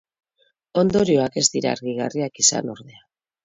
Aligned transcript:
Ondorioak 0.83 1.39
ez 1.43 1.45
dira 1.59 1.75
argigarriak 1.77 2.45
izan, 2.49 2.77
ordea. 2.79 3.09